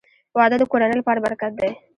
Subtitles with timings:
[0.37, 1.71] •واده د کورنۍ لپاره برکت دی.